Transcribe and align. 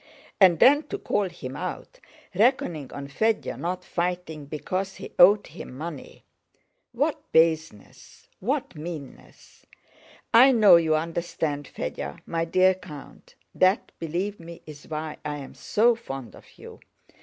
And 0.39 0.57
then 0.57 0.81
to 0.87 0.97
call 0.97 1.29
him 1.29 1.55
out, 1.55 1.99
reckoning 2.33 2.91
on 2.91 3.07
Fédya 3.07 3.55
not 3.55 3.83
fighting 3.85 4.47
because 4.47 4.95
he 4.95 5.13
owed 5.19 5.45
him 5.45 5.77
money! 5.77 6.23
What 6.91 7.21
baseness! 7.31 8.27
What 8.39 8.75
meanness! 8.75 9.63
I 10.33 10.53
know 10.53 10.77
you 10.77 10.95
understand 10.95 11.69
Fédya, 11.71 12.19
my 12.25 12.45
dear 12.45 12.73
count; 12.73 13.35
that, 13.53 13.91
believe 13.99 14.39
me, 14.39 14.63
is 14.65 14.87
why 14.87 15.17
I 15.23 15.37
am 15.37 15.53
so 15.53 15.93
fond 15.93 16.35
of 16.35 16.57
you. 16.57 16.79